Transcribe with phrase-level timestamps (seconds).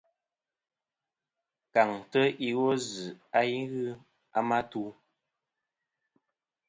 [1.73, 3.05] Kàŋtɨ iwo zɨ
[3.37, 3.85] a i ghɨ
[4.37, 4.83] a ma tu.